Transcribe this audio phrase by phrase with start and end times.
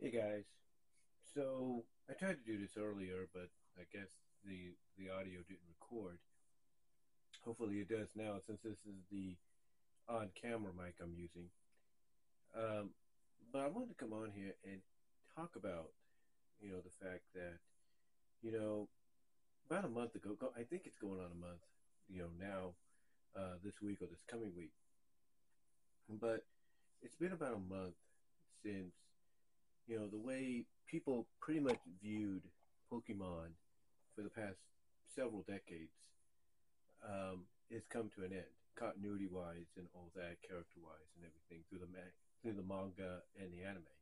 [0.00, 0.44] Hey guys.
[1.34, 4.06] So I tried to do this earlier, but I guess
[4.46, 6.18] the the audio didn't record.
[7.44, 9.34] Hopefully it does now, since this is the
[10.08, 11.50] on-camera mic I'm using.
[12.54, 12.90] Um,
[13.52, 14.78] but I wanted to come on here and
[15.34, 15.90] talk about,
[16.62, 17.58] you know, the fact that,
[18.40, 18.86] you know,
[19.68, 21.66] about a month ago, I think it's going on a month,
[22.08, 22.70] you know, now,
[23.34, 24.72] uh, this week or this coming week.
[26.08, 26.46] But
[27.02, 27.98] it's been about a month
[28.62, 28.94] since
[29.88, 32.42] you know, the way people pretty much viewed
[32.92, 33.56] Pokemon
[34.14, 34.60] for the past
[35.16, 35.96] several decades
[37.00, 41.64] um, has come to an end, continuity wise and all that, character wise and everything
[41.68, 43.96] through the ma- through the manga and the anime.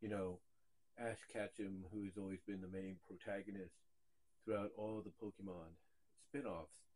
[0.00, 0.40] You know,
[0.96, 3.76] Ash Ketchum, who has always been the main protagonist
[4.44, 5.76] throughout all the Pokemon
[6.24, 6.88] spin-offs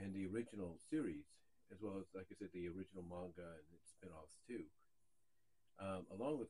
[0.00, 1.28] and the original series,
[1.70, 4.64] as well as, like I said, the original manga and its spin-offs too
[5.80, 6.48] um, along with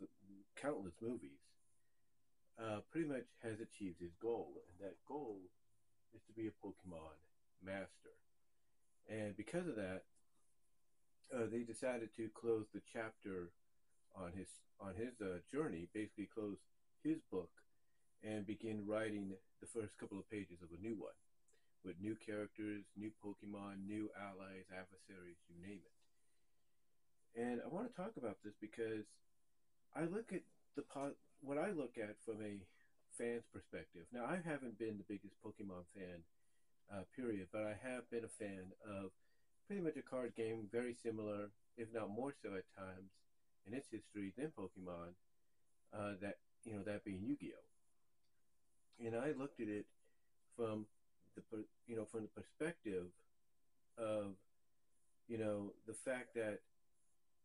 [0.60, 1.42] countless movies,
[2.58, 5.38] uh, pretty much has achieved his goal, and that goal
[6.14, 7.16] is to be a Pokemon
[7.62, 8.14] master.
[9.08, 10.04] And because of that,
[11.34, 13.50] uh, they decided to close the chapter
[14.14, 14.48] on his
[14.80, 16.58] on his uh, journey, basically close
[17.02, 17.50] his book,
[18.22, 21.16] and begin writing the first couple of pages of a new one,
[21.84, 26.05] with new characters, new Pokemon, new allies, adversaries, you name it.
[27.36, 29.04] And I want to talk about this because
[29.94, 30.40] I look at
[30.74, 30.84] the
[31.42, 32.56] what I look at from a
[33.18, 34.08] fan's perspective.
[34.12, 36.24] Now, I haven't been the biggest Pokemon fan,
[36.92, 39.10] uh, period, but I have been a fan of
[39.66, 43.10] pretty much a card game very similar, if not more so at times,
[43.66, 45.12] in its history than Pokemon.
[45.92, 49.06] Uh, that you know, that being Yu-Gi-Oh.
[49.06, 49.86] And I looked at it
[50.56, 50.86] from
[51.36, 51.42] the
[51.86, 53.06] you know from the perspective
[53.98, 54.34] of
[55.28, 56.60] you know the fact that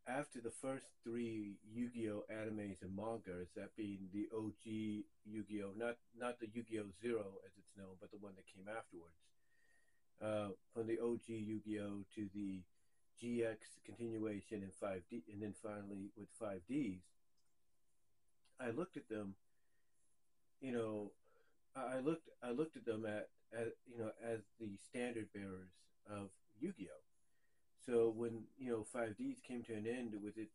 [0.06, 6.40] after the first three Yu-Gi-Oh animes and mangas, that being the OG Yu-Gi-Oh, not not
[6.40, 9.20] the Yu-Gi-Oh Zero as it's known, but the one that came afterwards,
[10.20, 12.60] uh, from the OG Yu-Gi-Oh to the
[13.22, 17.02] GX continuation and 5D, and then finally with 5Ds,
[18.60, 19.34] I looked at them.
[20.60, 21.12] You know,
[21.76, 25.70] I looked I looked at them at, at you know as the standard bearers
[26.10, 26.28] of
[26.60, 27.11] Yu-Gi-Oh
[27.86, 30.52] so when you know 5Ds came to an end with its,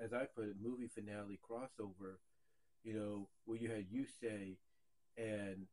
[0.00, 2.18] as I put it, movie finale crossover,
[2.84, 4.56] you know where you had Yusei
[5.16, 5.66] and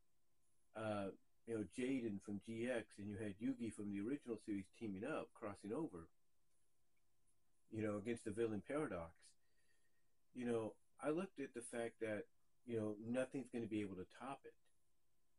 [0.75, 1.09] uh,
[1.47, 5.29] you know Jaden from GX and you had Yugi from the original series teaming up,
[5.33, 6.07] crossing over,
[7.71, 9.11] you know, against the villain Paradox.
[10.33, 10.73] You know,
[11.03, 12.25] I looked at the fact that
[12.66, 14.53] you know nothing's going to be able to top it.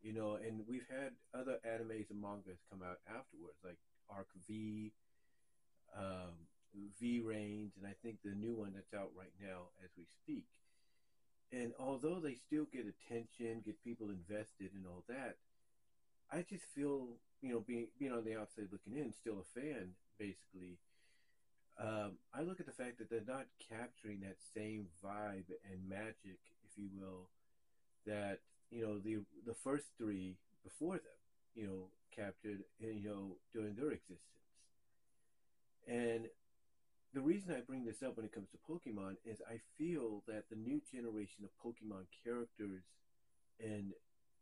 [0.03, 3.77] You know, and we've had other animes and mangas come out afterwards, like
[4.09, 4.93] Arc V,
[5.97, 6.49] um,
[7.01, 10.47] VRAINS, and I think the new one that's out right now as we speak.
[11.53, 15.37] And although they still get attention, get people invested, and all that,
[16.31, 19.95] I just feel, you know, being being on the outside looking in, still a fan,
[20.19, 20.79] basically.
[21.79, 26.39] Um, I look at the fact that they're not capturing that same vibe and magic,
[26.63, 27.31] if you will,
[28.07, 28.39] that
[28.71, 31.19] you know the the first three before them,
[31.57, 34.40] you know, captured, and you know, during their existence.
[35.89, 36.27] And
[37.13, 40.45] the reason I bring this up when it comes to Pokemon is I feel that
[40.49, 42.83] the new generation of Pokemon characters
[43.59, 43.93] and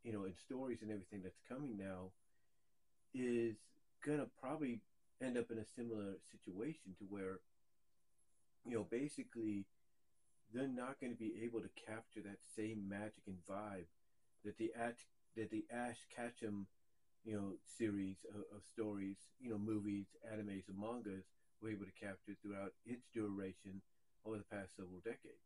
[0.04, 2.12] you know and stories and everything that's coming now
[3.14, 3.56] is
[4.04, 4.80] gonna probably
[5.20, 7.40] end up in a similar situation to where
[8.64, 9.64] you know basically
[10.52, 13.84] they're not going to be able to capture that same magic and vibe
[14.44, 14.94] that the Ash,
[15.36, 16.66] that the Ash Ketchum
[17.28, 21.28] you know series of, of stories you know movies animes and mangas
[21.60, 23.82] were able to capture throughout its duration
[24.24, 25.44] over the past several decades.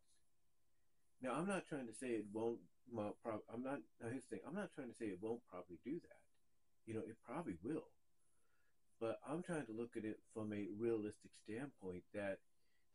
[1.23, 2.59] Now, I'm not trying to say it won't.
[2.99, 3.79] I'm not.
[4.03, 4.45] Now, here's the thing.
[4.47, 6.23] I'm not trying to say it won't probably do that.
[6.87, 7.87] You know, it probably will.
[9.01, 12.39] But I'm trying to look at it from a realistic standpoint that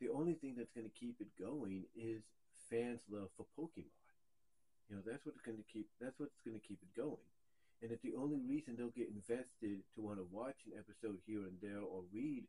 [0.00, 2.22] the only thing that's going to keep it going is
[2.70, 3.92] fans' love for Pokemon.
[4.88, 5.88] You know, that's what's going to keep.
[6.00, 7.28] That's what's going to keep it going.
[7.80, 11.46] And that the only reason they'll get invested to want to watch an episode here
[11.46, 12.44] and there or read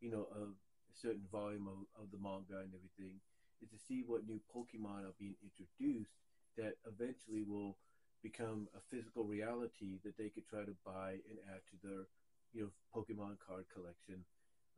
[0.00, 0.56] you know, of
[0.88, 3.20] a certain volume of, of the manga and everything,
[3.62, 6.16] is to see what new Pokemon are being introduced
[6.56, 7.76] that eventually will
[8.22, 12.04] become a physical reality that they could try to buy and add to their,
[12.52, 14.24] you know, Pokemon card collection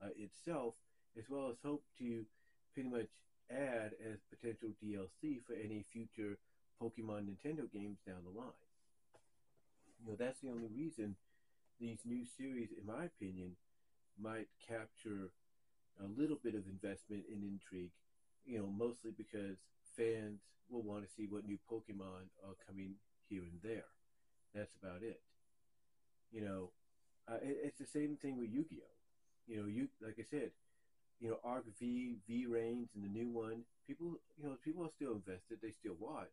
[0.03, 0.75] uh, itself,
[1.17, 2.27] as well as hope to
[2.75, 3.11] pretty much
[3.51, 6.39] add as potential DLC for any future
[6.83, 8.72] Pokemon Nintendo games down the line.
[10.03, 11.17] You know, that's the only reason
[11.81, 13.57] these new series, in my opinion,
[14.21, 15.31] might capture
[16.03, 17.93] a little bit of investment in intrigue,
[18.45, 19.59] you know, mostly because
[19.97, 20.41] fans
[20.71, 22.95] will want to see what new Pokemon are coming
[23.29, 23.85] here and there.
[24.55, 25.21] That's about it.
[26.33, 26.71] You know,
[27.29, 29.53] uh, it, it's the same thing with Yu-Gi-Oh.
[29.53, 30.51] You know, you like I said,
[31.21, 33.63] you know, Arc V, VRAINS, and the new one.
[33.87, 35.59] People, you know, people are still invested.
[35.61, 36.33] They still watch,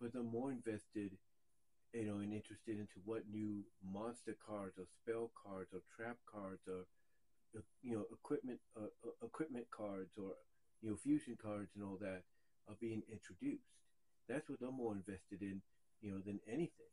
[0.00, 1.12] but they're more invested,
[1.92, 6.62] you know, and interested into what new monster cards or spell cards or trap cards
[6.68, 6.86] or,
[7.82, 10.38] you know, equipment, uh, uh equipment cards or,
[10.82, 12.22] you know, fusion cards and all that
[12.68, 13.66] are being introduced.
[14.28, 15.60] That's what they're more invested in,
[16.00, 16.90] you know, than anything.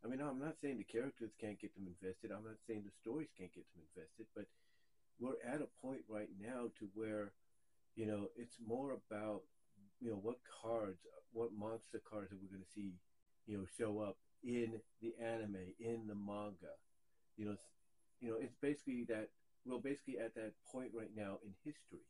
[0.00, 2.32] I mean, I'm not saying the characters can't get them invested.
[2.32, 4.48] I'm not saying the stories can't get them invested, but
[5.20, 7.36] we're at a point right now to where,
[7.94, 9.44] you know, it's more about,
[10.00, 10.96] you know, what cards,
[11.36, 12.96] what monster cards are we going to see,
[13.46, 16.74] you know, show up in the anime, in the manga.
[17.36, 17.56] You know,
[18.20, 19.28] you know, it's basically that
[19.64, 22.04] we're basically at that point right now in history.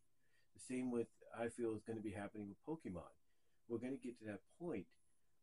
[0.55, 3.11] The same with I feel is going to be happening with Pokemon.
[3.69, 4.87] We're going to get to that point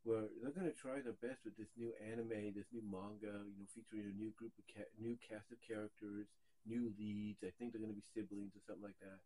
[0.04, 3.60] where they're going to try their best with this new anime, this new manga, you
[3.60, 6.28] know, featuring a new group of ca- new cast of characters,
[6.68, 7.44] new leads.
[7.44, 9.20] I think they're going to be siblings or something like that.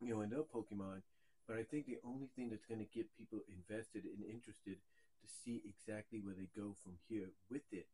[0.00, 1.04] You know, and they're Pokemon.
[1.48, 4.80] But I think the only thing that's going to get people invested and interested
[5.24, 7.88] to see exactly where they go from here with it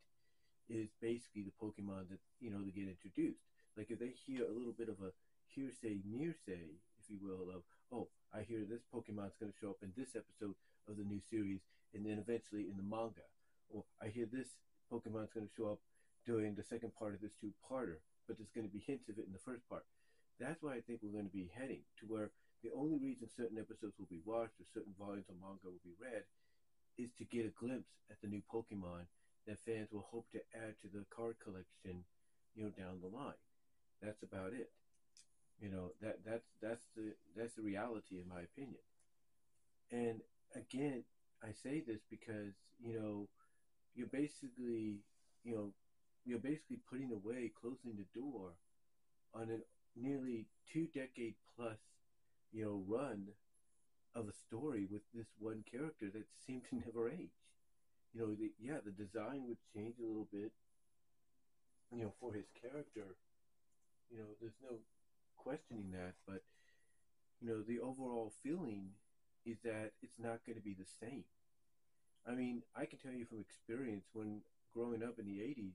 [0.67, 3.47] is basically the Pokemon that you know they get introduced.
[3.79, 5.15] Like if they hear a little bit of a
[5.55, 7.62] hearsay, nearsay, if you will, of
[7.94, 10.55] oh, I hear this Pokemon's going to show up in this episode
[10.87, 11.62] of the new series,
[11.94, 13.27] and then eventually in the manga.
[13.71, 14.59] Or I hear this
[14.91, 15.82] Pokemon's going to show up
[16.27, 19.27] during the second part of this two-parter, but there's going to be hints of it
[19.27, 19.87] in the first part.
[20.38, 22.31] That's why I think we're going to be heading to where
[22.62, 25.97] the only reason certain episodes will be watched or certain volumes of manga will be
[25.97, 26.25] read
[26.99, 29.07] is to get a glimpse at the new Pokemon
[29.47, 32.05] that fans will hope to add to the card collection,
[32.55, 33.41] you know, down the line.
[34.03, 34.71] That's about it.
[35.61, 38.81] You know, that that's that's the that's the reality in my opinion.
[39.93, 40.21] And
[40.55, 41.05] again,
[41.43, 43.29] I say this because, you know,
[43.95, 45.01] you're basically,
[45.45, 45.73] you know,
[46.25, 48.53] you're basically putting away, closing the door
[49.35, 49.59] on a
[50.01, 51.79] nearly two decade plus,
[52.53, 53.29] you know, run
[54.15, 57.37] of a story with this one character that seemed to never age.
[58.12, 60.53] You know, the, yeah, the design would change a little bit,
[61.93, 63.17] you know, for his character.
[64.11, 64.79] You know, there's no
[65.37, 66.43] questioning that, but,
[67.41, 68.91] you know, the overall feeling
[69.47, 71.25] is that it's not going to be the same.
[72.27, 74.43] I mean, I can tell you from experience when
[74.75, 75.75] growing up in the 80s,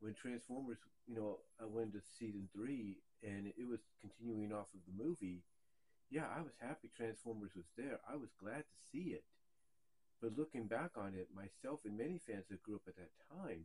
[0.00, 4.80] when Transformers, you know, I went to season three and it was continuing off of
[4.86, 5.42] the movie,
[6.10, 8.02] yeah, I was happy Transformers was there.
[8.02, 9.24] I was glad to see it.
[10.20, 13.64] But looking back on it, myself and many fans that grew up at that time,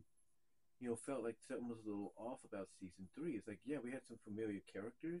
[0.80, 3.36] you know, felt like something was a little off about season three.
[3.36, 5.20] It's like, yeah, we had some familiar characters,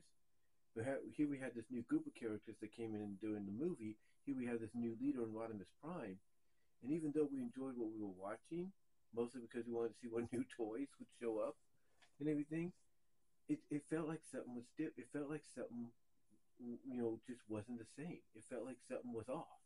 [0.74, 3.44] but had, here we had this new group of characters that came in and during
[3.44, 3.96] the movie.
[4.24, 6.16] Here we have this new leader in Rodimus Prime.
[6.82, 8.70] And even though we enjoyed what we were watching,
[9.16, 11.56] mostly because we wanted to see what new toys would show up
[12.20, 12.72] and everything,
[13.48, 14.92] it, it felt like something was stiff.
[14.96, 15.88] It felt like something,
[16.60, 18.20] you know, just wasn't the same.
[18.34, 19.60] It felt like something was off.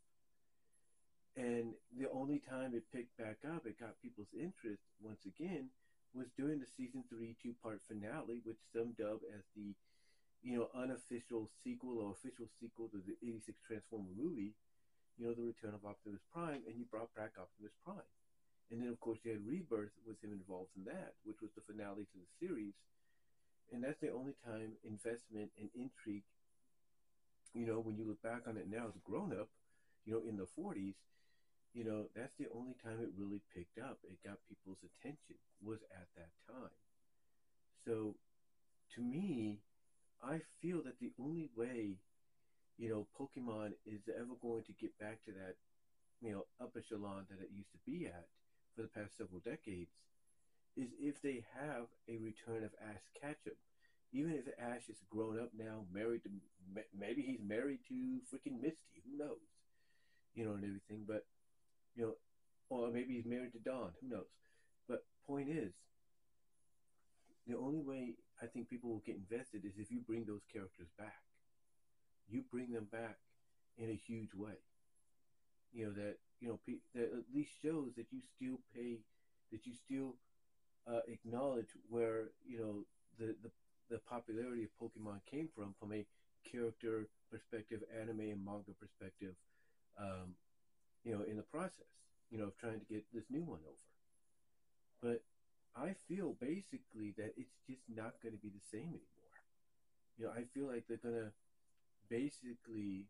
[1.37, 5.71] And the only time it picked back up, it got people's interest once again,
[6.13, 9.71] was during the season three two part finale, which some dub as the
[10.43, 14.53] you know, unofficial sequel or official sequel to the 86 Transformer movie,
[15.17, 18.09] you know, The Return of Optimus Prime, and you brought back Optimus Prime.
[18.73, 21.61] And then, of course, you had Rebirth with him involved in that, which was the
[21.61, 22.73] finale to the series.
[23.69, 26.25] And that's the only time investment and intrigue,
[27.53, 29.49] you know, when you look back on it now as a grown up,
[30.05, 30.95] you know, in the 40s,
[31.73, 33.99] you know, that's the only time it really picked up.
[34.03, 36.75] It got people's attention, was at that time.
[37.85, 38.15] So,
[38.95, 39.59] to me,
[40.21, 41.97] I feel that the only way,
[42.77, 45.55] you know, Pokemon is ever going to get back to that,
[46.21, 48.27] you know, upper echelon that it used to be at
[48.75, 49.91] for the past several decades
[50.77, 53.57] is if they have a return of Ash Ketchum.
[54.13, 56.29] Even if Ash is grown up now, married to,
[56.97, 59.37] maybe he's married to freaking Misty, who knows?
[60.35, 61.25] You know, and everything, but,
[61.95, 62.13] you know,
[62.69, 64.31] or maybe he's married to Dawn, who knows?
[64.87, 65.71] But point is,
[67.47, 70.87] the only way I think people will get invested is if you bring those characters
[70.97, 71.21] back.
[72.29, 73.17] You bring them back
[73.77, 74.59] in a huge way.
[75.73, 76.59] You know that you know
[76.95, 78.99] that at least shows that you still pay,
[79.51, 80.15] that you still
[80.87, 82.85] uh, acknowledge where you know
[83.19, 83.51] the, the
[83.91, 86.05] the popularity of Pokemon came from, from a
[86.49, 89.35] character perspective, anime and manga perspective.
[89.99, 90.33] Um,
[91.03, 91.91] you know, in the process,
[92.31, 93.85] you know, of trying to get this new one over.
[95.01, 95.23] But
[95.75, 99.35] I feel basically that it's just not going to be the same anymore.
[100.17, 101.31] You know, I feel like they're going to
[102.09, 103.07] basically,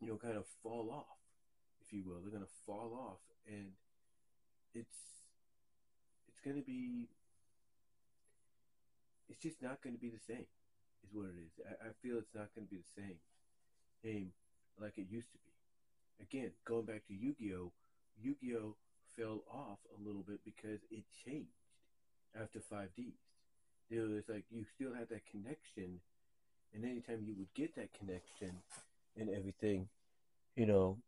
[0.00, 1.18] you know, kind of fall off,
[1.80, 2.20] if you will.
[2.20, 3.72] They're going to fall off, and
[4.74, 4.98] it's
[6.28, 7.08] it's going to be
[9.28, 10.46] it's just not going to be the same,
[11.04, 11.52] is what it is.
[11.64, 13.18] I, I feel it's not going to be the same
[14.02, 14.32] game
[14.80, 15.52] like it used to be.
[16.22, 17.72] Again, going back to Yu-Gi-Oh,
[18.22, 18.76] Yu-Gi-Oh
[19.16, 21.50] fell off a little bit because it changed
[22.40, 23.20] after 5Ds.
[23.90, 26.00] It was like you still had that connection,
[26.74, 28.52] and anytime you would get that connection
[29.18, 29.88] and everything,
[30.56, 30.98] you know,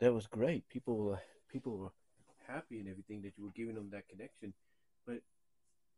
[0.00, 0.68] that was great.
[0.68, 1.18] People
[1.50, 1.92] people were
[2.46, 4.52] happy and everything that you were giving them that connection,
[5.06, 5.22] but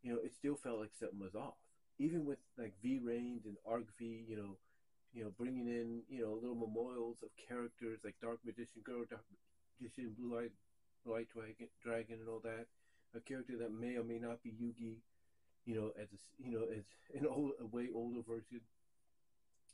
[0.03, 1.57] you know, it still felt like something was off.
[1.97, 4.57] Even with like VRAINS and Arc V, you know,
[5.13, 9.23] you know, bringing in you know little memorials of characters like Dark Magician Girl, Dark
[9.79, 10.51] Magician, Blue Eyed
[11.05, 12.67] White Dragon, Dragon, and all that.
[13.15, 14.97] A character that may or may not be Yugi,
[15.65, 16.83] you know, as a, you know as
[17.13, 18.61] an old, a way older version,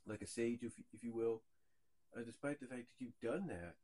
[0.06, 1.42] like a sage, if if you will.
[2.16, 3.76] Uh, despite the fact that you've done that,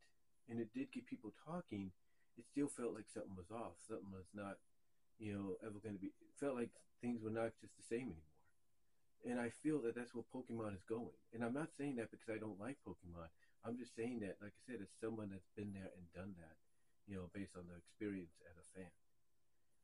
[0.50, 1.92] and it did get people talking,
[2.38, 3.80] it still felt like something was off.
[3.88, 4.58] Something was not
[5.20, 6.12] you know, ever going to be.
[6.40, 6.70] felt like
[7.02, 8.38] things were not just the same anymore.
[9.26, 11.18] And I feel that that's where Pokemon is going.
[11.34, 13.28] And I'm not saying that because I don't like Pokemon.
[13.66, 16.56] I'm just saying that, like I said, as someone that's been there and done that,
[17.10, 18.94] you know, based on the experience as a fan.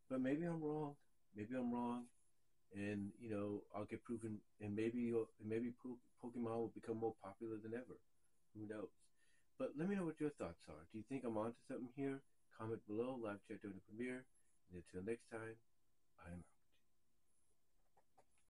[0.10, 0.96] But maybe I'm wrong.
[1.36, 2.06] Maybe I'm wrong,
[2.78, 4.38] and you know, I'll get proven.
[4.62, 5.12] And maybe
[5.44, 5.74] maybe
[6.22, 7.98] Pokemon will become more popular than ever.
[8.54, 8.94] Who knows?
[9.58, 10.86] But let me know what your thoughts are.
[10.92, 12.22] Do you think I'm onto something here?
[12.58, 13.18] Comment below.
[13.18, 14.26] Live chat during the premiere.
[14.74, 15.58] Until next time,
[16.26, 16.44] I'm